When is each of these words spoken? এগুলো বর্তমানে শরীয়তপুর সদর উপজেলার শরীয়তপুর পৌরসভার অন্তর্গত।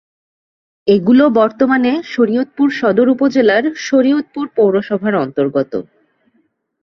এগুলো 0.87 1.23
বর্তমানে 1.39 1.91
শরীয়তপুর 2.13 2.67
সদর 2.79 3.07
উপজেলার 3.09 3.63
শরীয়তপুর 3.87 4.45
পৌরসভার 4.57 5.13
অন্তর্গত। 5.15 5.71